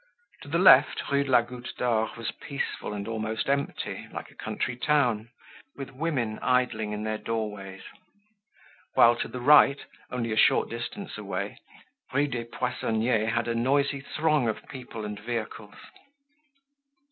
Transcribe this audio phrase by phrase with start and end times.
[0.41, 4.35] To the left Rue de la Goutte d'Or was peaceful and almost empty, like a
[4.35, 5.29] country town
[5.75, 7.83] with women idling in their doorways.
[8.95, 9.77] While, to the right,
[10.09, 11.59] only a short distance away,
[12.11, 15.75] Rue des Poissonniers had a noisy throng of people and vehicles.